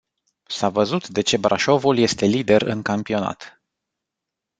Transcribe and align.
S-a 0.47 0.69
văzut 0.69 1.07
de 1.07 1.21
ce 1.21 1.37
Brașovul 1.37 1.97
este 1.97 2.25
lider 2.25 2.61
în 2.61 2.81
campionat. 2.81 3.61